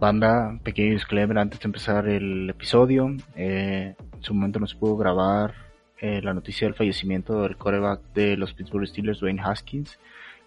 [0.00, 3.16] Banda, pequeño disclaimer antes de empezar el episodio.
[3.34, 5.54] Eh, en su momento no se pudo grabar
[6.00, 9.98] eh, la noticia del fallecimiento del coreback de los Pittsburgh Steelers, Dwayne Haskins,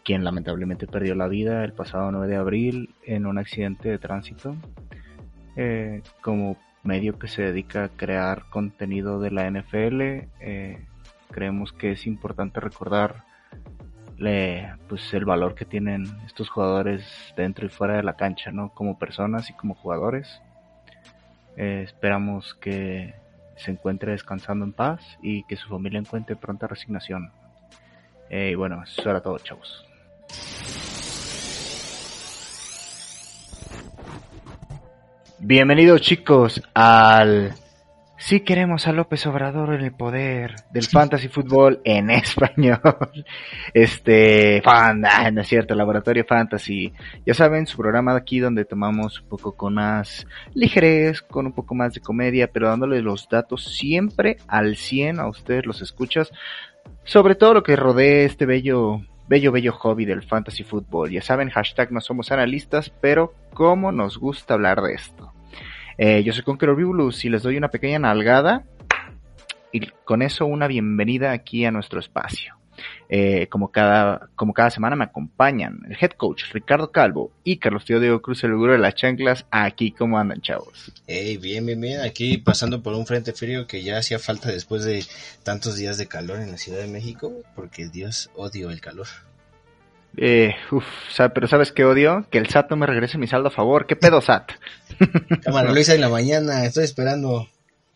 [0.05, 4.55] quien lamentablemente perdió la vida el pasado 9 de abril en un accidente de tránsito.
[5.57, 10.01] Eh, como medio que se dedica a crear contenido de la NFL,
[10.39, 10.85] eh,
[11.29, 13.23] creemos que es importante recordar
[14.87, 17.03] pues el valor que tienen estos jugadores
[17.35, 18.69] dentro y fuera de la cancha, ¿no?
[18.69, 20.41] Como personas y como jugadores.
[21.57, 23.15] Eh, esperamos que
[23.55, 27.31] se encuentre descansando en paz y que su familia encuentre pronta resignación.
[28.29, 29.85] Eh, y bueno, eso era todo, chavos.
[35.43, 37.55] Bienvenidos chicos al
[38.15, 42.79] Sí queremos a López Obrador en el poder del fantasy fútbol en español.
[43.73, 46.93] Este, fan, ah, no es cierto, Laboratorio Fantasy.
[47.25, 51.53] Ya saben, su programa de aquí donde tomamos un poco con más ligerez, con un
[51.53, 56.31] poco más de comedia, pero dándole los datos siempre al 100 a ustedes los escuchas,
[57.03, 59.01] sobre todo lo que rodea este bello
[59.31, 61.09] bello, bello hobby del fantasy fútbol.
[61.09, 65.31] Ya saben, hashtag no somos analistas, pero cómo nos gusta hablar de esto.
[65.97, 68.65] Eh, yo soy Conqueror Bibulus y les doy una pequeña nalgada
[69.71, 72.57] y con eso una bienvenida aquí a nuestro espacio.
[73.07, 77.85] Eh, como, cada, como cada semana me acompañan el head coach Ricardo Calvo y Carlos
[77.85, 79.45] Teodoro Cruz, el gurú de las chanclas.
[79.49, 80.91] Aquí, ¿cómo andan, chavos?
[81.07, 82.01] Hey, bien, bien, bien.
[82.01, 85.05] Aquí pasando por un frente frío que ya hacía falta después de
[85.43, 89.07] tantos días de calor en la Ciudad de México, porque Dios odio el calor.
[90.17, 90.83] Eh, uf,
[91.33, 92.25] pero ¿sabes qué odio?
[92.29, 93.85] Que el SAT no me regrese mi saldo a favor.
[93.85, 94.51] ¿Qué pedo, SAT?
[95.43, 97.47] Cámara, lo hice en la mañana, estoy esperando.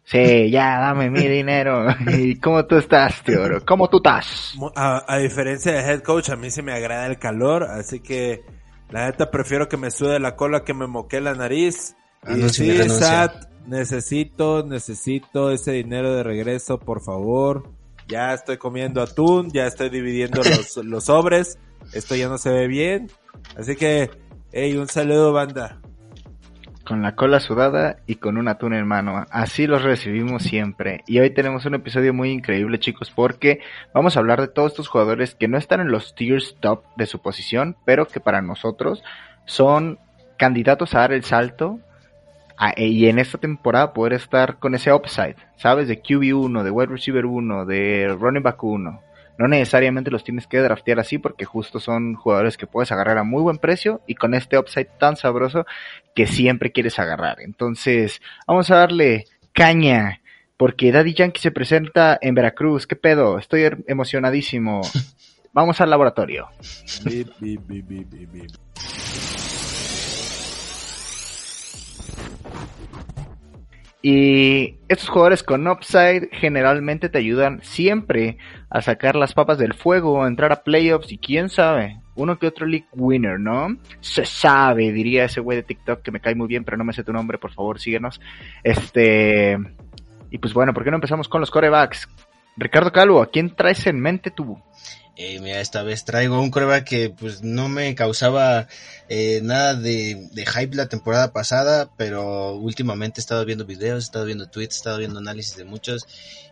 [0.05, 1.87] Sí, ya, dame mi dinero.
[2.07, 3.39] ¿Y cómo tú estás, tío?
[3.65, 4.53] ¿Cómo tú estás?
[4.75, 8.43] A, diferencia de head coach, a mí se me agrada el calor, así que
[8.91, 11.95] la neta prefiero que me sude la cola que me moque la nariz.
[12.27, 17.67] y sí, SAT, necesito, necesito ese dinero de regreso, por favor.
[18.07, 21.57] Ya estoy comiendo atún, ya estoy dividiendo los, los sobres
[21.93, 23.09] esto ya no se ve bien.
[23.57, 24.09] Así que,
[24.51, 25.79] hey, un saludo banda.
[26.85, 29.25] Con la cola sudada y con un atún en mano.
[29.31, 31.03] Así los recibimos siempre.
[31.07, 33.59] Y hoy tenemos un episodio muy increíble chicos porque
[33.93, 37.07] vamos a hablar de todos estos jugadores que no están en los tiers top de
[37.07, 39.03] su posición, pero que para nosotros
[39.45, 39.97] son
[40.37, 41.79] candidatos a dar el salto
[42.77, 45.87] y en esta temporada poder estar con ese upside, ¿sabes?
[45.87, 49.01] De QB1, de wide receiver 1, de running back 1
[49.37, 53.23] no necesariamente los tienes que draftear así porque justo son jugadores que puedes agarrar a
[53.23, 55.65] muy buen precio y con este upside tan sabroso
[56.15, 57.41] que siempre quieres agarrar.
[57.41, 60.21] Entonces, vamos a darle caña
[60.57, 62.87] porque Daddy Yankee se presenta en Veracruz.
[62.87, 63.37] ¿Qué pedo?
[63.37, 64.81] Estoy emocionadísimo.
[65.53, 66.49] Vamos al laboratorio.
[74.07, 78.37] Y estos jugadores con upside generalmente te ayudan siempre
[78.69, 82.45] a sacar las papas del fuego, a entrar a playoffs y quién sabe, uno que
[82.45, 83.75] otro league winner, ¿no?
[84.01, 86.93] Se sabe, diría ese güey de TikTok que me cae muy bien, pero no me
[86.93, 88.21] sé tu nombre, por favor, síguenos.
[88.63, 89.57] Este.
[90.29, 92.07] Y pues bueno, ¿por qué no empezamos con los corebacks?
[92.57, 94.61] Ricardo Calvo, ¿a quién traes en mente tú?
[95.17, 98.67] Eh, mira, esta vez traigo un coreback que pues no me causaba
[99.07, 104.25] eh, nada de, hype la temporada pasada, pero últimamente he estado viendo videos, he estado
[104.25, 106.05] viendo tweets, he estado viendo análisis de muchos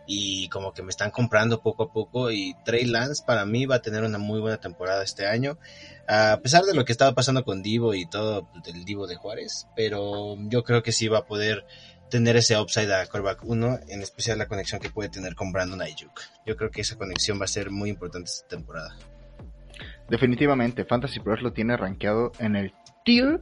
[0.06, 3.76] y como que me están comprando poco a poco y Trey Lance para mí va
[3.76, 5.58] a tener una muy buena temporada este año,
[6.08, 9.66] a pesar de lo que estaba pasando con Divo y todo el Divo de Juárez,
[9.76, 11.66] pero yo creo que sí va a poder
[12.14, 15.82] tener ese upside a quarterback 1, en especial la conexión que puede tener con Brandon
[15.82, 16.20] Ayuk.
[16.46, 18.94] Yo creo que esa conexión va a ser muy importante esta temporada.
[20.08, 22.72] Definitivamente, Fantasy Pros lo tiene rankeado en el
[23.04, 23.40] tier,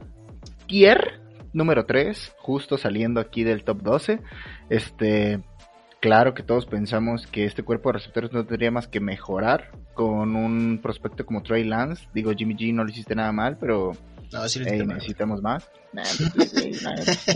[0.65, 1.21] tier
[1.53, 4.21] número 3, justo saliendo aquí del top 12.
[4.71, 5.39] Este,
[6.01, 10.35] claro que todos pensamos que este cuerpo de receptores no tendría más que mejorar con
[10.35, 12.07] un prospecto como Trey Lance.
[12.11, 13.91] Digo, Jimmy G no lo hiciste nada mal, pero
[14.33, 15.69] No, sí necesitamos más.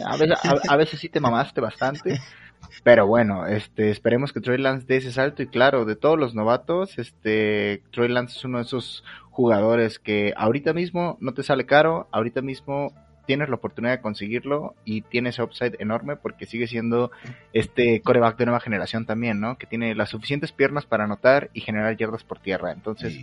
[0.06, 2.20] A veces, sí te mamaste bastante.
[2.84, 6.34] Pero bueno, este, esperemos que Troy Lance dé ese salto y claro, de todos los
[6.34, 11.66] novatos, este, Troy Lance es uno de esos jugadores que ahorita mismo no te sale
[11.66, 12.94] caro, ahorita mismo
[13.28, 17.12] tienes la oportunidad de conseguirlo y tiene ese upside enorme porque sigue siendo
[17.54, 19.58] este coreback de nueva generación también, ¿no?
[19.58, 22.72] Que tiene las suficientes piernas para anotar y generar yardas por tierra.
[22.72, 23.20] Entonces,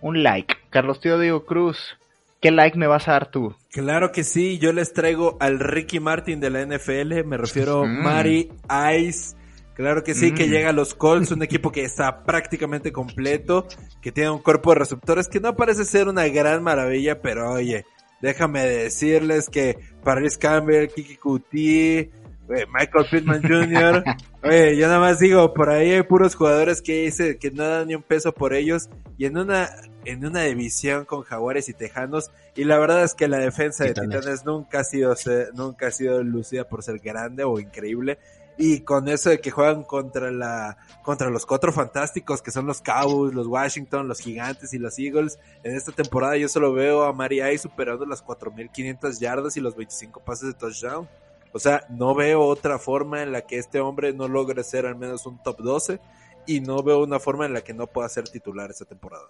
[0.00, 0.54] un like.
[0.70, 1.98] Carlos Tío Diego Cruz,
[2.40, 3.54] ¿qué like me vas a dar tú?
[3.70, 7.86] Claro que sí, yo les traigo al Ricky Martin de la NFL, me refiero a
[7.86, 8.02] mm.
[8.02, 8.50] Mari
[8.98, 9.36] Ice.
[9.74, 10.50] Claro que sí, que mm.
[10.50, 13.66] llega a los Colts, un equipo que está prácticamente completo,
[14.00, 17.84] que tiene un cuerpo de receptores que no parece ser una gran maravilla, pero oye,
[18.22, 22.10] déjame decirles que Paris Campbell, Kiki Kuti,
[22.48, 24.04] Michael Pittman Jr.
[24.42, 27.88] Oye, yo nada más digo, por ahí hay puros jugadores que dice que no dan
[27.88, 28.88] ni un peso por ellos
[29.18, 29.68] y en una
[30.04, 33.94] en una división con Jaguares y Tejanos y la verdad es que la defensa de
[33.94, 35.14] Titanes nunca ha sido
[35.54, 38.18] nunca ha sido lucida por ser grande o increíble
[38.56, 42.80] y con eso de que juegan contra la contra los cuatro fantásticos que son los
[42.80, 45.38] Cowboys, los Washington, los Gigantes y los Eagles.
[45.62, 50.20] En esta temporada yo solo veo a Mariay superando las 4500 yardas y los 25
[50.20, 51.08] pases de touchdown.
[51.56, 54.94] O sea, no veo otra forma en la que este hombre no logre ser al
[54.94, 56.00] menos un top 12
[56.46, 59.24] y no veo una forma en la que no pueda ser titular esta temporada.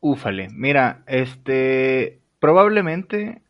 [0.00, 3.40] Úfale, mira, este probablemente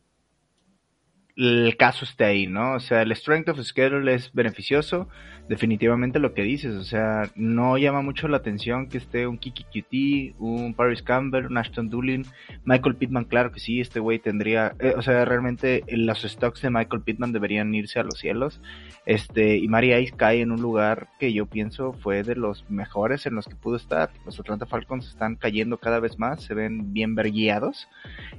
[1.41, 2.75] el caso esté ahí, ¿no?
[2.75, 5.07] O sea, el strength of schedule es beneficioso,
[5.49, 9.63] definitivamente lo que dices, o sea, no llama mucho la atención que esté un Kiki
[9.63, 12.25] QT, un Paris Campbell, un Ashton Doolin,
[12.63, 16.69] Michael Pittman, claro que sí, este güey tendría, eh, o sea, realmente los stocks de
[16.69, 18.61] Michael Pittman deberían irse a los cielos,
[19.07, 23.25] este, y Mari Ice cae en un lugar que yo pienso fue de los mejores
[23.25, 26.93] en los que pudo estar, los Atlanta Falcons están cayendo cada vez más, se ven
[26.93, 27.89] bien verguiados,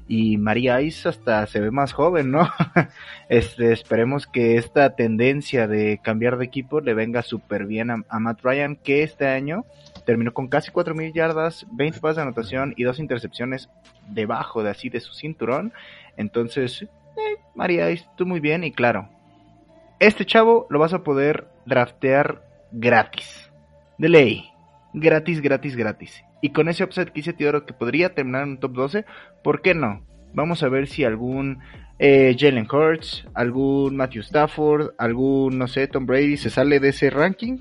[0.06, 2.48] y Mari Ice hasta se ve más joven, ¿no?
[3.28, 8.40] este, esperemos que esta tendencia de cambiar de equipo le venga súper bien a, Matt
[8.42, 9.64] Ryan, que este año
[10.04, 13.68] terminó con casi 4.000 yardas, 20 pases de anotación y dos intercepciones
[14.08, 15.72] debajo de así de su cinturón.
[16.16, 17.86] Entonces, eh, María,
[18.16, 19.08] tú muy bien y claro,
[19.98, 22.42] este chavo lo vas a poder draftear
[22.72, 23.50] gratis.
[23.98, 24.48] De ley.
[24.92, 26.24] Gratis, gratis, gratis.
[26.40, 29.04] Y con ese upset que hice Teodoro que podría terminar en un top 12,
[29.44, 30.04] ¿por qué no?
[30.34, 31.58] Vamos a ver si algún
[31.98, 37.10] eh, Jalen Hurts, algún Matthew Stafford, algún, no sé, Tom Brady se sale de ese
[37.10, 37.58] ranking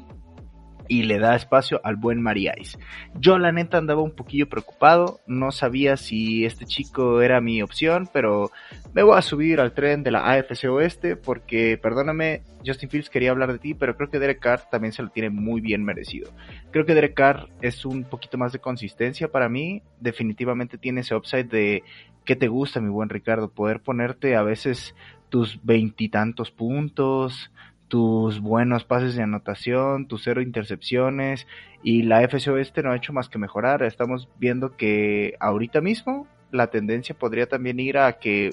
[0.92, 2.78] y le da espacio al buen Mariais.
[3.16, 8.10] Yo la neta andaba un poquillo preocupado, no sabía si este chico era mi opción,
[8.12, 8.52] pero
[8.94, 13.32] me voy a subir al tren de la AFC Oeste porque, perdóname, Justin Fields quería
[13.32, 16.30] hablar de ti, pero creo que Derek Carr también se lo tiene muy bien merecido.
[16.72, 21.16] Creo que Derek Carr es un poquito más de consistencia para mí, definitivamente tiene ese
[21.16, 21.84] upside de
[22.26, 23.50] ¿Qué te gusta, mi buen Ricardo?
[23.50, 24.94] Poder ponerte a veces
[25.30, 27.50] tus veintitantos puntos,
[27.92, 31.46] tus buenos pases de anotación, tus cero intercepciones
[31.84, 33.84] y la FC Oeste no ha hecho más que mejorar.
[33.84, 38.52] Estamos viendo que ahorita mismo la tendencia podría también ir a que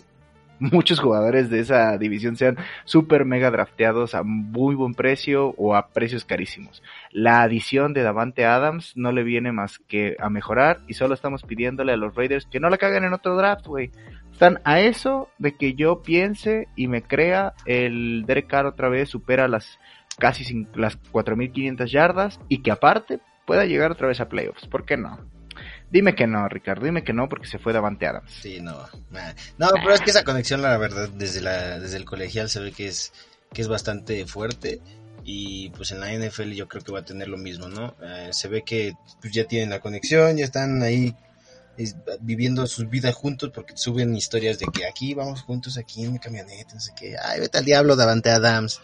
[0.60, 5.88] muchos jugadores de esa división sean super mega drafteados a muy buen precio o a
[5.88, 6.82] precios carísimos.
[7.10, 11.42] La adición de Davante Adams no le viene más que a mejorar y solo estamos
[11.42, 13.90] pidiéndole a los Raiders que no la caguen en otro draft, güey.
[14.32, 19.08] Están a eso de que yo piense y me crea el Derek Carr otra vez
[19.08, 19.78] supera las
[20.18, 24.66] casi las 4500 yardas y que aparte pueda llegar otra vez a playoffs.
[24.66, 25.18] ¿Por qué no?
[25.90, 28.30] Dime que no, Ricardo, dime que no porque se fue Davante Adams.
[28.42, 28.76] Sí, no.
[29.58, 32.72] No, pero es que esa conexión, la verdad, desde, la, desde el colegial se ve
[32.72, 33.12] que es,
[33.52, 34.80] que es bastante fuerte.
[35.24, 37.94] Y pues en la NFL yo creo que va a tener lo mismo, ¿no?
[38.02, 41.14] Eh, se ve que pues, ya tienen la conexión, ya están ahí
[42.20, 46.18] viviendo sus vidas juntos porque suben historias de que aquí vamos juntos, aquí en mi
[46.18, 47.14] camioneta, no sé qué.
[47.22, 48.80] Ay, vete al diablo, Davante Adams.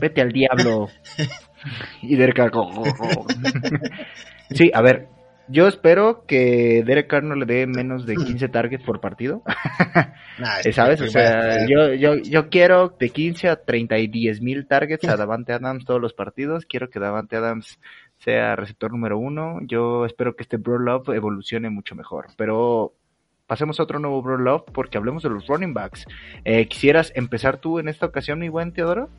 [0.00, 0.88] Vete al diablo.
[2.02, 2.16] y
[4.50, 5.08] Sí, a ver,
[5.48, 9.42] yo espero que Derek Carr no le dé menos de 15 targets por partido.
[10.72, 11.00] ¿Sabes?
[11.00, 15.16] O sea, yo, yo, yo quiero de 15 a 30 y 10 mil targets a
[15.16, 16.64] Davante Adams todos los partidos.
[16.66, 17.78] Quiero que Davante Adams
[18.18, 19.58] sea receptor número uno.
[19.62, 22.26] Yo espero que este Bro Love evolucione mucho mejor.
[22.36, 22.94] Pero
[23.46, 26.06] pasemos a otro nuevo Bro Love porque hablemos de los running backs.
[26.44, 29.10] Eh, ¿Quisieras empezar tú en esta ocasión, mi buen Teodoro?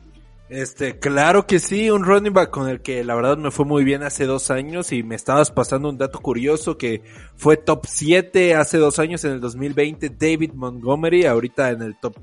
[0.48, 3.82] Este, claro que sí, un running back con el que la verdad me fue muy
[3.82, 7.02] bien hace dos años y me estabas pasando un dato curioso que
[7.34, 12.16] fue top 7 hace dos años en el 2020, David Montgomery, ahorita en el top,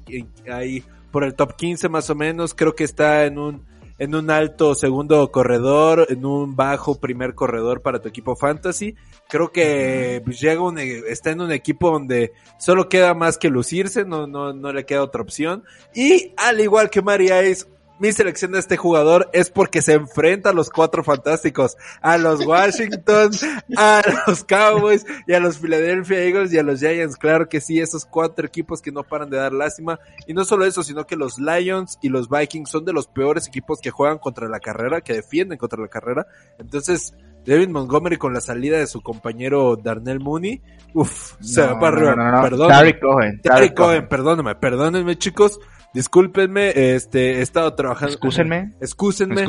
[0.50, 4.32] ahí por el top 15 más o menos, creo que está en un en un
[4.32, 8.96] alto segundo corredor, en un bajo primer corredor para tu equipo fantasy.
[9.30, 14.04] Creo que pues, llega un, está en un equipo donde solo queda más que lucirse,
[14.04, 15.64] no, no, no le queda otra opción.
[15.94, 17.68] Y al igual que María Ice,
[18.04, 22.46] mi selección de este jugador es porque se enfrenta a los cuatro fantásticos, a los
[22.46, 23.32] Washington,
[23.78, 27.16] a los Cowboys y a los Philadelphia Eagles y a los Giants.
[27.16, 30.02] Claro que sí, esos cuatro equipos que no paran de dar lástima.
[30.28, 33.48] Y no solo eso, sino que los Lions y los Vikings son de los peores
[33.48, 36.28] equipos que juegan contra la carrera, que defienden contra la carrera.
[36.60, 37.14] Entonces,
[37.46, 40.62] David Montgomery con la salida de su compañero Darnell Mooney,
[40.94, 42.42] uff, se va para arriba.
[42.42, 42.70] Perdón.
[43.00, 43.42] Cohen.
[43.42, 45.58] Cohen, Cohen, perdóname, perdónenme chicos.
[45.94, 48.14] Discúlpenme, este, he estado trabajando.
[48.14, 48.74] Excúsenme.
[48.82, 49.46] Excúsenme.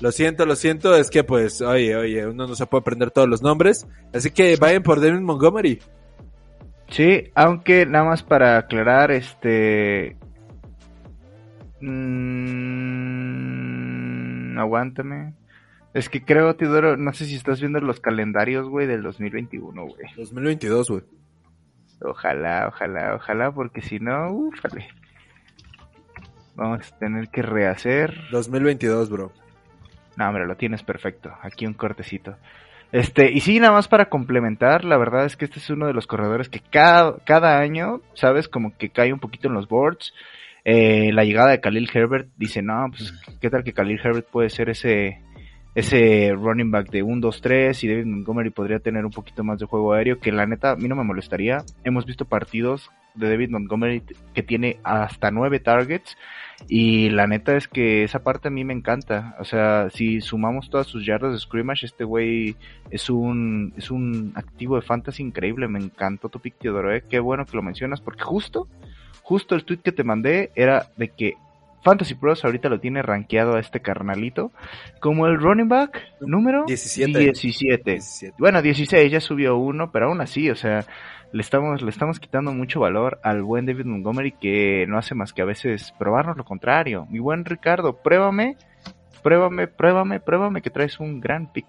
[0.00, 0.96] Lo siento, lo siento.
[0.96, 3.86] Es que pues, oye, oye, uno no se puede aprender todos los nombres.
[4.12, 5.80] Así que vayan por David Montgomery.
[6.88, 10.16] Sí, aunque nada más para aclarar, este...
[11.80, 12.24] Mmm,
[14.58, 15.34] aguántame.
[15.92, 20.06] Es que creo, Teodoro, no sé si estás viendo los calendarios, güey, del 2021, güey.
[20.16, 21.02] 2022, güey.
[22.02, 24.88] Ojalá, ojalá, ojalá, porque si no, ufale.
[26.54, 28.14] Vamos a tener que rehacer.
[28.30, 29.32] 2022, bro.
[30.16, 31.32] No, hombre, lo tienes perfecto.
[31.42, 32.36] Aquí un cortecito.
[32.92, 35.92] Este, y sí, nada más para complementar, la verdad es que este es uno de
[35.92, 38.46] los corredores que cada, cada año, ¿sabes?
[38.46, 40.14] Como que cae un poquito en los boards.
[40.64, 44.48] Eh, la llegada de Khalil Herbert dice, no, pues, ¿qué tal que Khalil Herbert puede
[44.48, 45.20] ser ese,
[45.74, 49.58] ese running back de 1, 2, 3 y David Montgomery podría tener un poquito más
[49.58, 51.64] de juego aéreo, que la neta a mí no me molestaría.
[51.82, 54.02] Hemos visto partidos de David Montgomery
[54.34, 56.16] que tiene hasta 9 targets
[56.68, 59.36] y la neta es que esa parte a mí me encanta.
[59.38, 62.56] O sea, si sumamos todas sus yardas de scrimmage, este güey
[62.90, 65.68] es un, es un activo de fantasy increíble.
[65.68, 66.94] Me encantó tu pick, Teodoro.
[66.94, 67.02] ¿eh?
[67.08, 68.68] Qué bueno que lo mencionas, porque justo,
[69.22, 71.34] justo el tweet que te mandé era de que
[71.84, 74.50] Fantasy Pros ahorita lo tiene rankeado a este carnalito
[75.00, 77.18] como el running back número 17.
[77.18, 77.90] 17.
[77.92, 78.36] 17.
[78.38, 80.86] Bueno, 16 ya subió uno, pero aún así, o sea,
[81.32, 85.32] le estamos, le estamos quitando mucho valor al buen David Montgomery que no hace más
[85.32, 87.06] que a veces probarnos lo contrario.
[87.10, 88.56] Mi buen Ricardo, pruébame,
[89.22, 91.66] pruébame, pruébame, pruébame que traes un gran pick.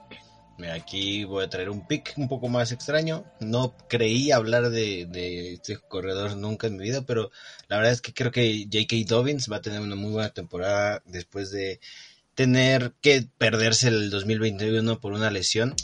[0.73, 3.25] Aquí voy a traer un pick un poco más extraño.
[3.39, 7.29] No creí hablar de, de, este corredor nunca en mi vida, pero
[7.67, 8.95] la verdad es que creo que J.K.
[9.05, 11.79] Dobbins va a tener una muy buena temporada después de
[12.35, 15.75] tener que perderse el 2021 por una lesión.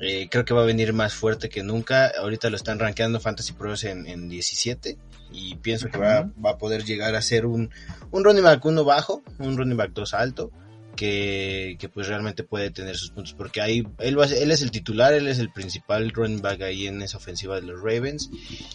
[0.00, 2.10] Eh, creo que va a venir más fuerte que nunca.
[2.18, 4.98] Ahorita lo están rankeando Fantasy Pros en, en 17
[5.30, 7.70] y pienso que va, va, a poder llegar a ser un,
[8.10, 10.50] un running back 1 bajo, un running back 2 alto.
[11.00, 14.70] Que, que, pues realmente puede tener sus puntos porque ahí él, va, él es el
[14.70, 18.28] titular, él es el principal running back ahí en esa ofensiva de los Ravens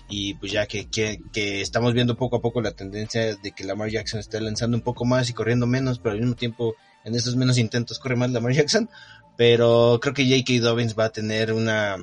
[0.10, 3.63] y pues ya que, que, que, estamos viendo poco a poco la tendencia de que
[3.63, 7.13] Lamar Jackson está lanzando un poco más y corriendo menos, pero al mismo tiempo en
[7.13, 8.89] esos menos intentos corre más Lamar Jackson,
[9.38, 10.65] pero creo que J.K.
[10.65, 11.98] Dobbins va a tener una,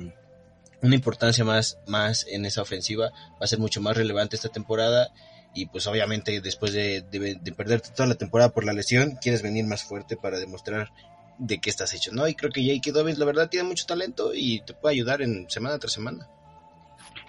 [0.81, 5.11] una importancia más, más en esa ofensiva, va a ser mucho más relevante esta temporada
[5.53, 9.41] y pues obviamente después de, de, de perderte toda la temporada por la lesión, quieres
[9.41, 10.91] venir más fuerte para demostrar
[11.37, 12.27] de qué estás hecho, ¿no?
[12.27, 12.91] Y creo que J.K.
[12.91, 16.27] Dobbins la verdad tiene mucho talento y te puede ayudar en semana tras semana.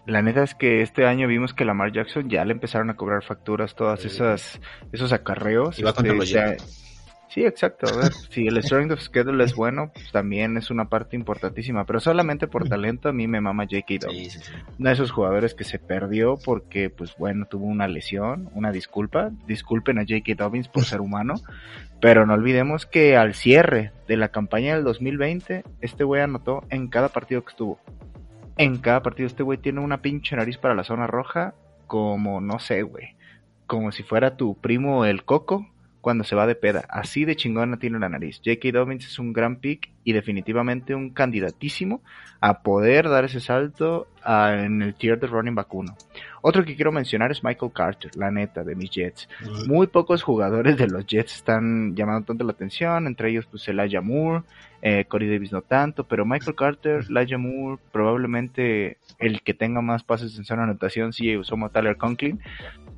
[0.07, 3.25] La neta es que este año vimos que Lamar Jackson ya le empezaron a cobrar
[3.25, 4.61] facturas todas esas
[4.93, 5.79] esos acarreos.
[5.79, 6.31] Y va contra este, los
[7.29, 7.87] Sí, exacto.
[7.93, 11.85] A ver, si el strength of schedule es bueno, pues también es una parte importantísima.
[11.85, 14.07] Pero solamente por talento a mí me mama J.K.
[14.07, 14.33] Dobbins.
[14.33, 14.53] Sí, sí, sí.
[14.79, 19.31] Uno de esos jugadores que se perdió porque, pues bueno, tuvo una lesión, una disculpa.
[19.47, 20.35] Disculpen a J.K.
[20.37, 21.35] Dobbins por ser humano.
[22.01, 26.89] Pero no olvidemos que al cierre de la campaña del 2020, este güey anotó en
[26.89, 27.79] cada partido que estuvo.
[28.57, 31.55] En cada partido este güey tiene una pinche nariz para la zona roja
[31.87, 33.17] como, no sé, güey.
[33.67, 35.67] Como si fuera tu primo el Coco
[36.05, 36.85] cuando se va de peda.
[36.91, 38.43] Así de chingona tiene la nariz.
[38.45, 38.73] J.K.
[38.73, 42.03] Dobbins es un gran pick y definitivamente un candidatísimo
[42.43, 45.97] a poder dar ese salto a, en el tier de running 1.
[46.43, 49.31] Otro que quiero mencionar es Michael Carter, la neta, de mis Jets.
[49.67, 54.03] Muy pocos jugadores de los Jets están llamando tanto la atención, entre ellos pues Elijah
[54.03, 54.43] Moore,
[54.83, 60.03] eh, Corey Davis no tanto, pero Michael Carter, Elijah Moore, probablemente el que tenga más
[60.03, 62.41] pases en zona anotación, sí usó Tyler Conklin,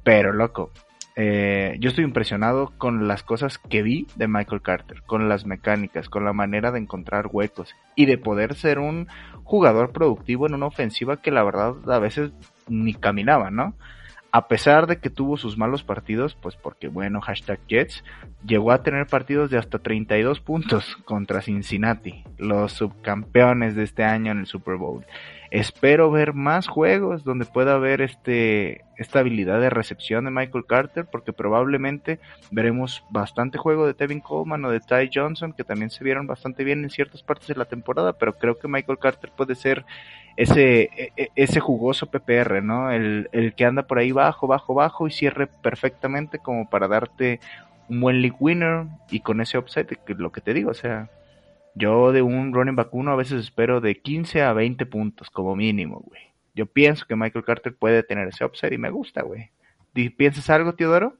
[0.02, 0.72] pero loco,
[1.18, 6.10] eh, yo estoy impresionado con las cosas que vi de Michael Carter, con las mecánicas,
[6.10, 9.08] con la manera de encontrar huecos y de poder ser un
[9.42, 12.32] jugador productivo en una ofensiva que la verdad a veces
[12.68, 13.74] ni caminaba, ¿no?
[14.30, 18.04] A pesar de que tuvo sus malos partidos, pues porque bueno, hashtag Jets,
[18.44, 24.32] llegó a tener partidos de hasta 32 puntos contra Cincinnati, los subcampeones de este año
[24.32, 25.06] en el Super Bowl.
[25.50, 31.06] Espero ver más juegos donde pueda haber este esta habilidad de recepción de Michael Carter,
[31.06, 32.18] porque probablemente
[32.50, 36.64] veremos bastante juego de Tevin Coleman o de Ty Johnson, que también se vieron bastante
[36.64, 39.84] bien en ciertas partes de la temporada, pero creo que Michael Carter puede ser
[40.36, 42.90] ese, e, e, ese jugoso PPR, ¿no?
[42.90, 47.40] El, el que anda por ahí bajo, bajo, bajo y cierre perfectamente como para darte
[47.88, 51.10] un buen league winner y con ese upside, que lo que te digo, o sea,
[51.74, 55.54] yo de un running back uno a veces espero de 15 a 20 puntos como
[55.54, 56.22] mínimo, güey.
[56.56, 59.50] Yo pienso que Michael Carter puede tener ese upside y me gusta, güey.
[60.16, 61.14] ¿Piensas algo, Teodoro?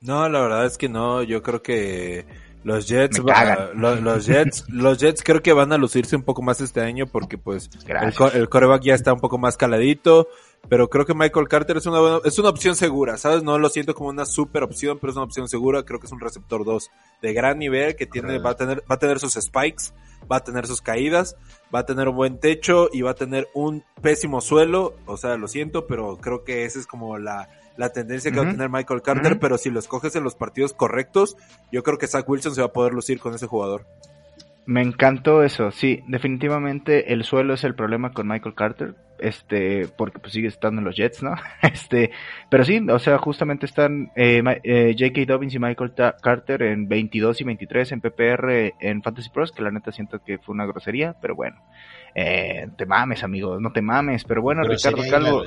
[0.00, 1.22] No, la verdad es que no.
[1.22, 2.24] Yo creo que
[2.64, 3.18] los Jets,
[3.74, 7.38] los, Jets, los Jets creo que van a lucirse un poco más este año porque
[7.38, 10.28] pues el, el, coreback ya está un poco más caladito.
[10.68, 13.42] Pero creo que Michael Carter es una es una opción segura, ¿sabes?
[13.42, 15.84] No lo siento como una super opción, pero es una opción segura.
[15.84, 16.90] Creo que es un receptor 2
[17.22, 19.92] de gran nivel que tiene, va a tener, va a tener sus spikes,
[20.30, 21.36] va a tener sus caídas,
[21.74, 24.94] va a tener un buen techo y va a tener un pésimo suelo.
[25.06, 28.48] O sea, lo siento, pero creo que esa es como la, la tendencia que va
[28.48, 31.36] a tener Michael Carter, pero si lo escoges en los partidos correctos,
[31.72, 33.86] yo creo que Zach Wilson se va a poder lucir con ese jugador.
[34.66, 40.18] Me encantó eso, sí, definitivamente el suelo es el problema con Michael Carter, este, porque
[40.18, 41.34] pues sigue estando en los Jets, ¿no?
[41.62, 42.10] Este,
[42.48, 45.32] pero sí, o sea, justamente están eh, eh J.K.
[45.32, 49.70] Dobbins y Michael Carter en 22 y 23 en PPR en Fantasy Pros, que la
[49.70, 51.62] neta siento que fue una grosería, pero bueno,
[52.14, 55.44] eh, te mames, amigo, no te mames, pero bueno, Ricardo Calvo.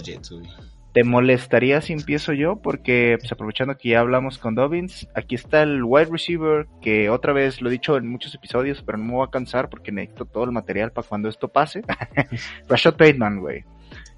[0.94, 2.58] ¿Te molestaría si empiezo yo?
[2.58, 7.32] Porque, pues, aprovechando que ya hablamos con Dobbins, aquí está el wide receiver, que otra
[7.32, 10.26] vez lo he dicho en muchos episodios, pero no me voy a cansar porque necesito
[10.26, 11.84] todo el material para cuando esto pase.
[12.68, 13.64] Rashad Bateman, güey.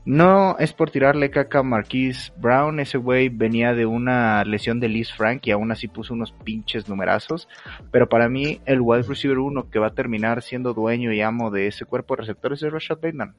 [0.05, 4.89] No es por tirarle caca a Marquise Brown, ese güey venía de una lesión de
[4.89, 7.47] Liz Frank y aún así puso unos pinches numerazos,
[7.89, 11.51] pero para mí el wide receiver uno que va a terminar siendo dueño y amo
[11.51, 13.35] de ese cuerpo de receptores es Rashad Bateman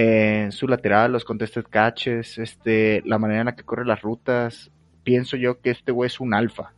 [0.00, 4.70] en su lateral, los contested catches, este, la manera en la que corre las rutas,
[5.02, 6.72] pienso yo que este güey es un alfa.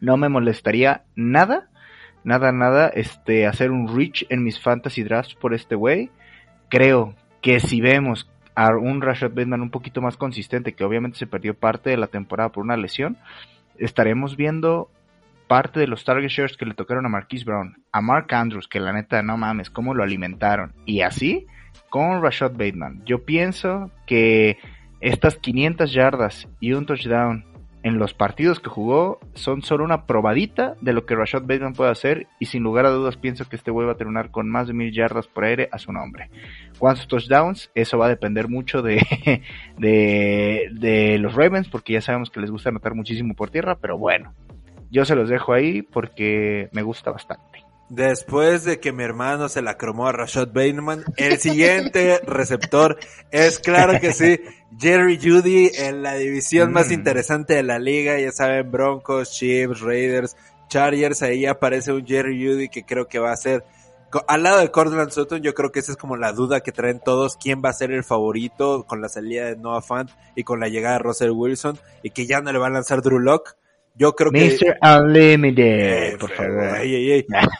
[0.00, 1.70] No me molestaría nada,
[2.22, 6.12] nada, nada, este, hacer un reach en mis fantasy drafts por este güey.
[6.68, 11.26] Creo que si vemos a un Rashad Bateman un poquito más consistente, que obviamente se
[11.26, 13.18] perdió parte de la temporada por una lesión,
[13.76, 14.88] estaremos viendo
[15.48, 18.78] parte de los target shares que le tocaron a Marquise Brown, a Mark Andrews, que
[18.78, 21.48] la neta no mames, cómo lo alimentaron, y así
[21.88, 23.02] con Rashad Bateman.
[23.04, 24.58] Yo pienso que
[25.00, 27.44] estas 500 yardas y un touchdown
[27.82, 31.92] en los partidos que jugó son solo una probadita de lo que Rashad Bateman puede
[31.92, 34.66] hacer y sin lugar a dudas pienso que este güey va a terminar con más
[34.66, 36.28] de mil yardas por aire a su nombre.
[36.80, 37.70] ¿Cuántos touchdowns?
[37.76, 39.00] Eso va a depender mucho de,
[39.78, 43.96] de, de los Ravens porque ya sabemos que les gusta anotar muchísimo por tierra, pero
[43.96, 44.34] bueno,
[44.90, 47.55] yo se los dejo ahí porque me gusta bastante.
[47.88, 52.98] Después de que mi hermano se la cromó a Rashad Bateman, el siguiente receptor
[53.30, 54.40] es claro que sí,
[54.76, 56.92] Jerry Judy en la división más mm.
[56.92, 60.36] interesante de la liga, ya saben, Broncos, Chiefs, Raiders,
[60.68, 63.64] Chargers, ahí aparece un Jerry Judy que creo que va a ser
[64.28, 67.00] al lado de Cortland Sutton, yo creo que esa es como la duda que traen
[67.00, 70.60] todos, quién va a ser el favorito con la salida de Noah Fant y con
[70.60, 73.52] la llegada de Russell Wilson y que ya no le va a lanzar Drew Locke.
[73.96, 74.58] Yo creo que...
[74.60, 74.78] Mr.
[75.00, 76.78] Unlimited, eh, por favor.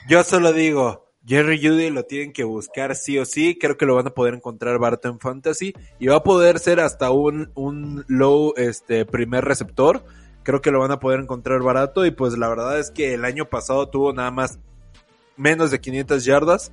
[0.09, 3.59] Yo solo digo, Jerry Judy lo tienen que buscar sí o sí.
[3.59, 5.75] Creo que lo van a poder encontrar barato en Fantasy.
[5.99, 10.05] Y va a poder ser hasta un, un low este primer receptor.
[10.43, 12.05] Creo que lo van a poder encontrar barato.
[12.07, 14.61] Y pues la verdad es que el año pasado tuvo nada más
[15.37, 16.73] menos de 500 yardas.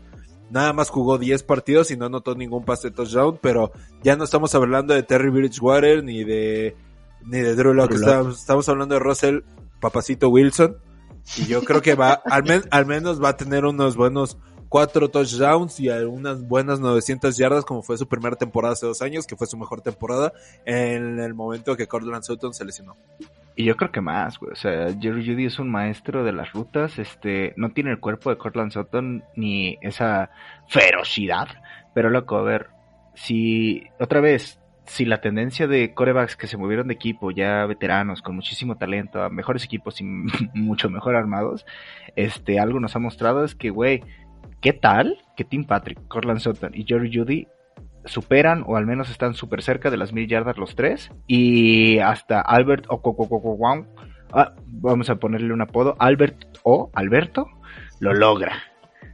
[0.52, 3.40] Nada más jugó 10 partidos y no anotó ningún pase de touchdown.
[3.42, 3.72] Pero
[4.04, 6.76] ya no estamos hablando de Terry Bridgewater ni de
[7.26, 7.96] ni de Drew Locke.
[7.96, 9.40] Estamos, hablando de Russell
[9.80, 10.78] Papacito Wilson.
[11.38, 14.38] Y yo creo que va, al, al menos va a tener unos buenos
[14.74, 19.28] cuatro touchdowns y unas buenas 900 yardas como fue su primera temporada hace dos años,
[19.28, 20.34] que fue su mejor temporada
[20.66, 22.98] en el momento que Cortland Sutton se lesionó.
[23.56, 24.52] Y yo creo que más, güey.
[24.52, 26.98] O sea, Jerry Judy es un maestro de las rutas.
[26.98, 30.32] Este, no tiene el cuerpo de Cortland Sutton ni esa
[30.68, 31.50] ferocidad.
[31.94, 32.70] Pero loco, a ver,
[33.14, 38.22] si otra vez si la tendencia de corebacks que se movieron de equipo, ya veteranos,
[38.22, 40.04] con muchísimo talento, a mejores equipos y
[40.54, 41.66] mucho mejor armados,
[42.16, 44.04] este, algo nos ha mostrado es que, güey,
[44.62, 47.48] ¿qué tal que Tim Patrick, Cortland Sutton y Jerry Judy
[48.06, 51.12] superan o al menos están súper cerca de las mil yardas los tres?
[51.28, 53.02] Y hasta Albert o
[54.34, 57.48] ah, vamos a ponerle un apodo, Albert o Alberto,
[58.00, 58.73] lo logra.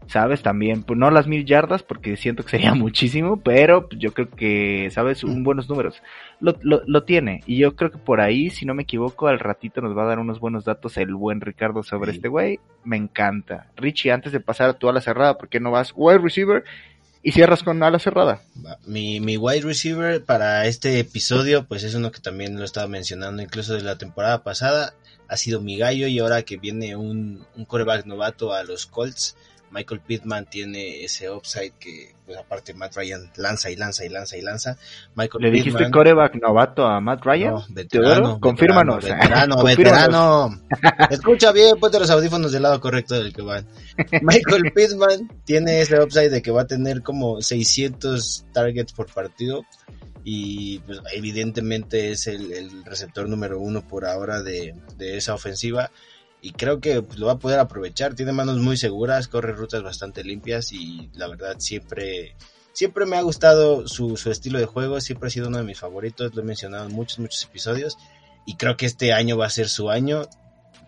[0.09, 0.41] ¿Sabes?
[0.41, 4.89] También, pues no las mil yardas, porque siento que sería muchísimo, pero yo creo que,
[4.91, 5.23] ¿sabes?
[5.23, 6.01] Un buenos números.
[6.39, 9.39] Lo, lo, lo, tiene, y yo creo que por ahí, si no me equivoco, al
[9.39, 12.59] ratito nos va a dar unos buenos datos el buen Ricardo sobre este güey.
[12.83, 13.67] Me encanta.
[13.75, 16.63] Richie, antes de pasar a tu ala cerrada, ¿por qué no vas wide receiver?
[17.21, 18.41] Y cierras con ala cerrada.
[18.87, 23.41] Mi, mi wide receiver para este episodio, pues es uno que también lo estaba mencionando
[23.41, 24.93] incluso de la temporada pasada.
[25.27, 29.35] Ha sido mi gallo y ahora que viene un, un coreback novato a los Colts,
[29.71, 34.37] Michael Pittman tiene ese upside que, pues aparte Matt Ryan lanza y lanza y lanza
[34.37, 34.77] y lanza.
[35.15, 37.53] Michael ¿Le dijiste coreback novato a Matt Ryan?
[37.53, 39.03] No, veterano, Confírmanos.
[39.03, 40.61] Veterano, veterano.
[41.09, 43.67] Escucha bien, ponte los audífonos del lado correcto del que van.
[44.21, 49.63] Michael Pittman tiene ese upside de que va a tener como 600 targets por partido
[50.23, 55.91] y pues, evidentemente es el, receptor número uno por ahora de, de esa ofensiva
[56.41, 58.15] y creo que lo va a poder aprovechar.
[58.15, 62.35] Tiene manos muy seguras, corre rutas bastante limpias y la verdad siempre,
[62.71, 65.79] siempre me ha gustado su, su estilo de juego, siempre ha sido uno de mis
[65.79, 67.97] favoritos, lo he mencionado en muchos, muchos episodios
[68.45, 70.23] y creo que este año va a ser su año.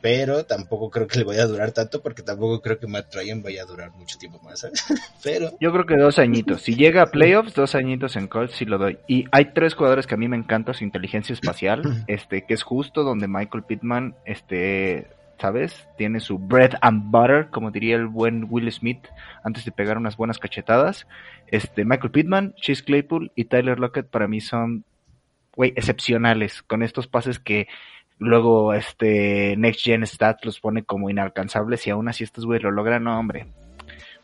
[0.01, 3.43] Pero tampoco creo que le vaya a durar tanto porque tampoco creo que Matt Ryan
[3.43, 4.67] vaya a durar mucho tiempo más.
[5.23, 6.63] pero yo creo que dos añitos.
[6.63, 8.97] Si llega a playoffs, dos añitos en Colts sí lo doy.
[9.07, 12.63] Y hay tres jugadores que a mí me encanta su inteligencia espacial, este que es
[12.63, 15.07] justo donde Michael Pittman este
[15.41, 15.87] ¿sabes?
[15.97, 19.07] Tiene su bread and butter, como diría el buen Will Smith,
[19.43, 21.07] antes de pegar unas buenas cachetadas.
[21.47, 24.85] Este, Michael Pittman, Chase Claypool y Tyler Lockett para mí son,
[25.55, 27.67] güey, excepcionales, con estos pases que
[28.19, 32.69] luego este Next Gen Stats los pone como inalcanzables y aún así estos güey lo
[32.69, 33.47] logran, no, hombre.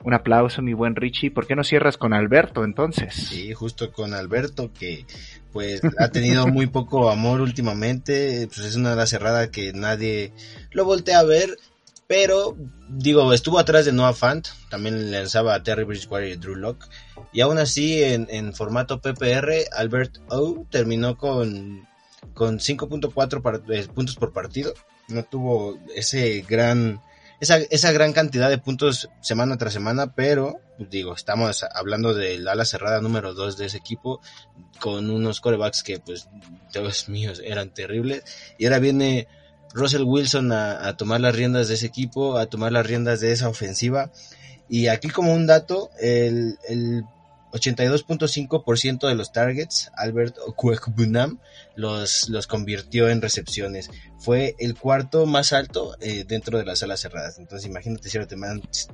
[0.03, 1.31] Un aplauso, mi buen Richie.
[1.31, 3.13] ¿Por qué no cierras con Alberto entonces?
[3.13, 5.05] Sí, justo con Alberto, que
[5.51, 10.33] pues ha tenido muy poco amor últimamente, pues es una ala cerrada que nadie
[10.71, 11.57] lo voltea a ver,
[12.05, 12.55] pero
[12.89, 16.85] digo, estuvo atrás de Noah Fant, también lanzaba a Terry Bridgewater y Drew Locke,
[17.33, 21.87] y aún así en, formato PPR, Albert O terminó con,
[22.33, 24.73] con 5.4 eh, puntos por partido,
[25.09, 27.01] no tuvo ese gran
[27.39, 32.47] esa, esa gran cantidad de puntos semana tras semana, pero pues, digo, estamos hablando del
[32.47, 34.21] ala cerrada número 2 de ese equipo,
[34.79, 36.29] con unos corebacks que, pues,
[36.73, 38.23] Dios míos, eran terribles.
[38.57, 39.27] Y ahora viene
[39.73, 43.31] Russell Wilson a, a tomar las riendas de ese equipo, a tomar las riendas de
[43.31, 44.11] esa ofensiva.
[44.69, 47.03] Y aquí como un dato, el, el
[47.59, 51.39] 82.5% de los targets, Albert Okwekbunam
[51.75, 53.89] los, los convirtió en recepciones.
[54.17, 57.37] Fue el cuarto más alto eh, dentro de las salas cerradas.
[57.37, 58.27] Entonces imagínate si ahora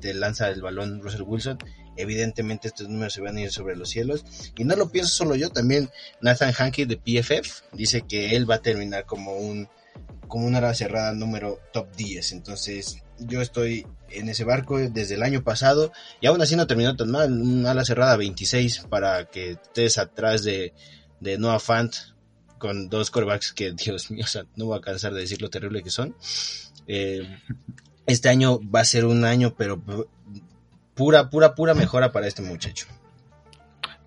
[0.02, 1.58] te, lanza el balón Russell Wilson.
[1.95, 4.26] Evidentemente estos números se van a ir sobre los cielos.
[4.58, 5.89] Y no lo pienso solo yo, también
[6.21, 9.69] Nathan Hankey de PFF dice que él va a terminar como un
[10.28, 12.32] como una ala cerrada número top 10.
[12.32, 16.96] Entonces yo estoy en ese barco desde el año pasado y aún así no terminó
[16.96, 17.32] tan mal.
[17.32, 20.74] Una ala cerrada 26 para que estés atrás de,
[21.20, 21.94] de Noah Fant
[22.58, 24.26] con dos corebacks que, Dios mío,
[24.56, 26.16] no voy a cansar de decir lo terrible que son.
[26.88, 27.28] Eh,
[28.06, 29.82] este año va a ser un año, pero
[30.94, 32.88] pura, pura, pura mejora para este muchacho.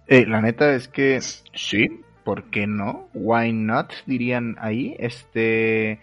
[0.06, 3.08] Eh, la neta es que sí, ¿por qué no?
[3.14, 3.92] Why not?
[4.04, 4.96] Dirían ahí.
[4.98, 6.00] Este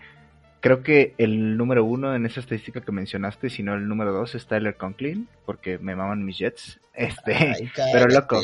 [0.61, 4.33] Creo que el número uno en esa estadística que mencionaste, si no el número dos,
[4.33, 6.79] es Tyler Conklin, porque me maman mis Jets.
[6.93, 8.41] Este, pero loco.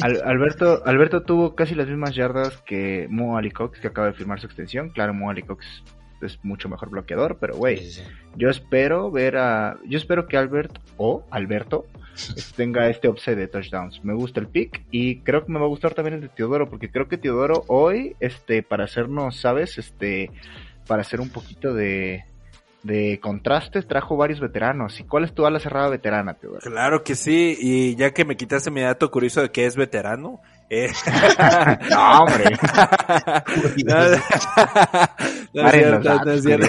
[0.00, 4.38] Alberto, Alberto tuvo casi las mismas yardas que Mo Ali Cox, que acaba de firmar
[4.38, 4.90] su extensión.
[4.90, 5.82] Claro, Mo Ali Cox
[6.22, 7.90] es mucho mejor bloqueador, pero güey,
[8.36, 11.86] yo espero ver a, yo espero que Albert o Alberto
[12.56, 14.04] tenga este upside de touchdowns.
[14.04, 16.68] Me gusta el pick y creo que me va a gustar también el de Teodoro,
[16.68, 20.30] porque creo que Teodoro hoy, este, para hacernos, sabes, este,
[20.86, 22.24] para hacer un poquito de,
[22.82, 24.98] de contrastes, trajo varios veteranos.
[25.00, 26.60] ¿Y cuál es tu ala cerrada veterana, Teodoro?
[26.60, 30.40] Claro que sí, y ya que me quitaste mi dato curioso de que es veterano,
[30.70, 30.90] eh...
[31.90, 32.44] no, hombre.
[33.84, 34.02] no,
[35.68, 36.68] es cierto, no, es cierto.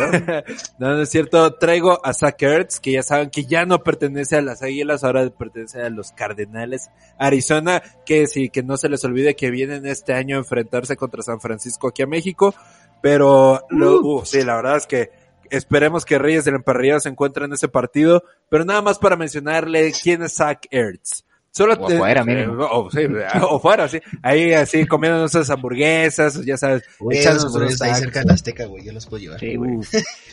[0.77, 1.53] no, es cierto.
[1.55, 5.29] Traigo a Zach Ertz, que ya saben que ya no pertenece a las Águilas, ahora
[5.29, 10.13] pertenece a los Cardenales Arizona, que sí, que no se les olvide que vienen este
[10.13, 12.53] año a enfrentarse contra San Francisco aquí a México.
[13.01, 15.11] Pero, lo, uh, sí, la verdad es que
[15.49, 18.23] esperemos que Reyes del Emparrillado se encuentre en ese partido.
[18.49, 21.23] Pero nada más para mencionarle quién es Zach Ertz.
[21.51, 22.99] Solo o afuera, eh, o, sí,
[23.41, 23.99] o fuera, sí.
[24.21, 26.83] Ahí así comiendo nuestras hamburguesas, ya sabes.
[27.09, 29.39] echándonos ahí cerca de la Azteca, güey, yo los puedo llevar.
[29.39, 29.79] Sí, güey.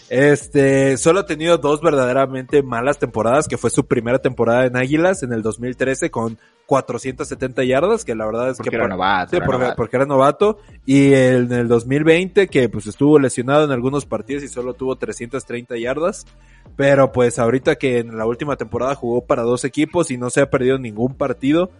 [0.09, 5.24] Este, solo ha tenido dos verdaderamente malas temporadas, que fue su primera temporada en Águilas
[5.24, 9.38] en el 2013 con 470 yardas, que la verdad es que era novato,
[9.76, 14.48] porque, era novato, y en el 2020 que pues estuvo lesionado en algunos partidos y
[14.48, 16.26] solo tuvo 330 yardas,
[16.74, 20.40] pero pues ahorita que en la última temporada jugó para dos equipos y no se
[20.40, 21.70] ha perdido ningún partido,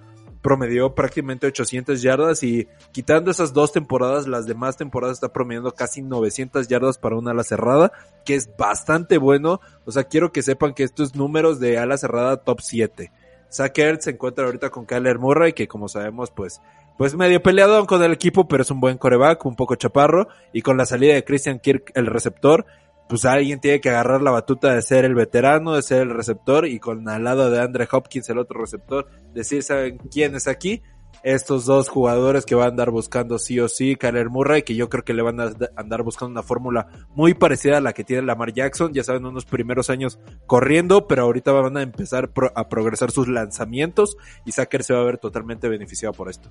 [0.41, 2.45] promedió prácticamente 800 yardas.
[2.45, 7.33] Y quitando esas dos temporadas, las demás temporadas está promediando casi 900 yardas para una
[7.33, 7.91] ala cerrada,
[8.25, 9.61] que es bastante bueno.
[9.85, 13.11] O sea, quiero que sepan que estos números de ala cerrada top 7
[13.49, 16.61] Sackert se encuentra ahorita con Kyler Murray, que como sabemos, pues,
[16.99, 20.63] pues medio peleado con el equipo, pero es un buen coreback, un poco chaparro, y
[20.63, 22.67] con la salida de Christian Kirk, el receptor,
[23.09, 26.67] pues alguien tiene que agarrar la batuta de ser el veterano, de ser el receptor,
[26.67, 30.83] y con al lado de Andre Hopkins, el otro receptor, decir, ¿saben quién es aquí?
[31.27, 34.89] Estos dos jugadores que van a andar buscando sí o sí, Kyler Murray, que yo
[34.89, 36.87] creo que le van a andar buscando una fórmula
[37.17, 41.23] muy parecida a la que tiene Lamar Jackson, ya saben, unos primeros años corriendo, pero
[41.23, 45.69] ahorita van a empezar a progresar sus lanzamientos y Sacker se va a ver totalmente
[45.69, 46.49] beneficiado por esto.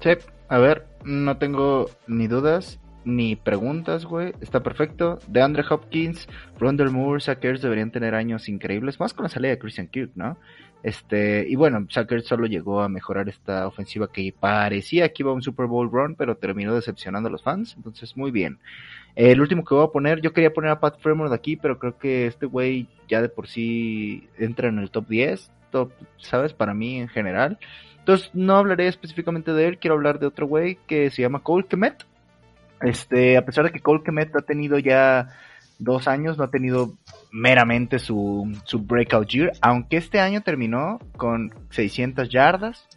[0.00, 0.10] Sí,
[0.48, 4.34] a ver, no tengo ni dudas ni preguntas, güey.
[4.40, 5.18] Está perfecto.
[5.28, 9.58] De Andre Hopkins, Rondell Moore, Sackers deberían tener años increíbles, más con la salida de
[9.58, 10.36] Christian Kirk, ¿no?
[10.82, 15.34] Este, y bueno, Sacker solo llegó a mejorar esta ofensiva que parecía que iba a
[15.34, 17.74] un Super Bowl run, pero terminó decepcionando a los fans.
[17.76, 18.58] Entonces, muy bien.
[19.14, 21.98] El último que voy a poner, yo quería poner a Pat Fremont aquí, pero creo
[21.98, 26.52] que este güey ya de por sí entra en el top 10, top, ¿sabes?
[26.52, 27.58] Para mí en general.
[27.98, 31.66] Entonces, no hablaré específicamente de él, quiero hablar de otro güey que se llama Cole
[31.66, 32.04] Kemet.
[32.82, 35.28] Este, a pesar de que Cole Kemet ha tenido ya
[35.78, 36.94] dos años no ha tenido
[37.32, 42.88] meramente su, su breakout year, aunque este año terminó con 600 yardas,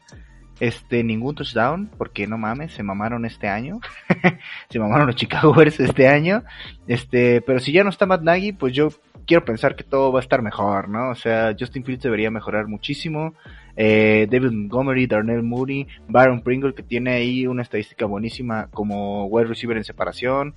[0.60, 3.80] este, ningún touchdown, porque no mames, se mamaron este año,
[4.70, 6.44] se mamaron los Chicago Bears este año,
[6.88, 8.90] este, pero si ya no está Matt Nagy, pues yo
[9.26, 11.12] quiero pensar que todo va a estar mejor, ¿no?
[11.12, 13.36] O sea, Justin Fields debería mejorar muchísimo,
[13.76, 19.48] eh, David Montgomery, Darnell Mooney, Byron Pringle, que tiene ahí una estadística buenísima como wide
[19.48, 20.54] receiver en separación,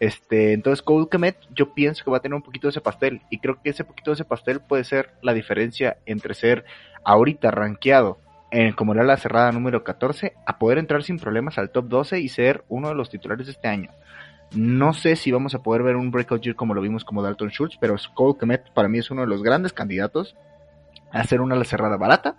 [0.00, 3.22] este, entonces Cole Kemet yo pienso que va a tener un poquito de ese pastel
[3.30, 6.64] y creo que ese poquito de ese pastel puede ser la diferencia entre ser
[7.04, 8.18] ahorita rankeado
[8.50, 12.20] en, como era la cerrada número 14 a poder entrar sin problemas al top 12
[12.20, 13.90] y ser uno de los titulares de este año.
[14.54, 17.50] No sé si vamos a poder ver un breakout year como lo vimos como Dalton
[17.50, 20.36] Schultz, pero Cole Kemet para mí es uno de los grandes candidatos
[21.14, 22.36] a ser una cerrada barata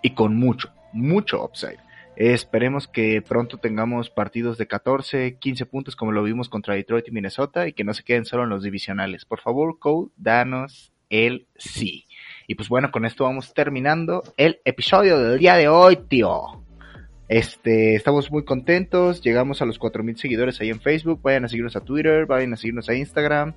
[0.00, 1.78] y con mucho, mucho upside.
[2.14, 7.10] Esperemos que pronto tengamos partidos de 14, 15 puntos como lo vimos contra Detroit y
[7.10, 9.24] Minnesota y que no se queden solo en los divisionales.
[9.24, 12.06] Por favor, Cole, danos el sí.
[12.46, 16.62] Y pues bueno, con esto vamos terminando el episodio del día de hoy, tío.
[17.28, 21.76] Este, estamos muy contentos, llegamos a los 4000 seguidores ahí en Facebook, vayan a seguirnos
[21.76, 23.54] a Twitter, vayan a seguirnos a Instagram.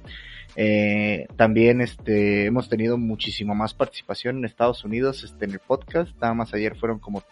[0.55, 6.11] Eh, también este, hemos tenido muchísima más participación en Estados Unidos este, en el podcast.
[6.21, 7.23] Nada más ayer fueron como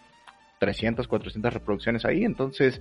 [0.58, 2.24] 300, 400 reproducciones ahí.
[2.24, 2.80] Entonces,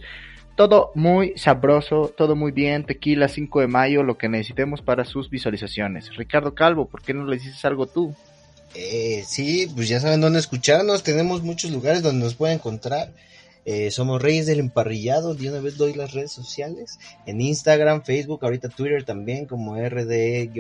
[0.56, 2.86] todo muy sabroso, todo muy bien.
[2.86, 6.16] Tequila 5 de mayo, lo que necesitemos para sus visualizaciones.
[6.16, 8.16] Ricardo Calvo, ¿por qué no le dices algo tú?
[8.76, 11.04] Eh, sí, pues ya saben dónde escucharnos.
[11.04, 13.10] Tenemos muchos lugares donde nos pueden encontrar.
[13.66, 15.34] Eh, somos Reyes del Emparrillado.
[15.36, 17.00] De una vez doy las redes sociales.
[17.26, 20.54] En Instagram, Facebook, ahorita Twitter también como RDE-NFL.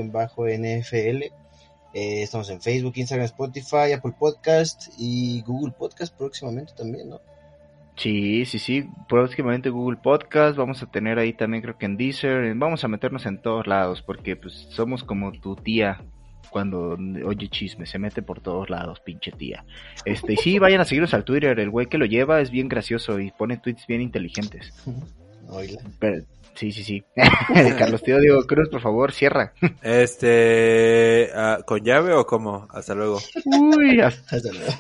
[1.93, 7.21] Eh, estamos en Facebook, Instagram, Spotify, Apple Podcast y Google Podcast próximamente también, ¿no?
[7.95, 12.55] Sí, sí, sí, próximamente Google Podcast, vamos a tener ahí también creo que en Deezer,
[12.55, 16.01] vamos a meternos en todos lados porque pues somos como tu tía
[16.53, 19.65] cuando oye chisme, se mete por todos lados, pinche tía.
[20.05, 22.69] Este, y sí, vayan a seguirnos al Twitter, el güey que lo lleva es bien
[22.69, 24.71] gracioso y pone tweets bien inteligentes.
[25.99, 26.23] Pero,
[26.55, 27.03] Sí, sí, sí.
[27.79, 29.53] Carlos Tío Diego Cruz, por favor, cierra.
[29.81, 32.67] Este, ah, ¿con llave o cómo?
[32.69, 33.19] Hasta luego.
[33.45, 34.71] Uy, hasta luego.